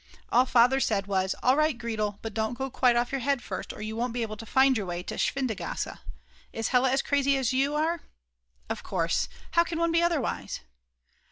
[0.29, 3.71] _All Father said was: "All right Gretel, but don't go quite off your head first
[3.71, 5.95] or you won't be able to find your way to Schwindgasse.
[6.51, 8.01] Is Hella as crazy as you are?"
[8.67, 10.61] Of course, how can one be otherwise?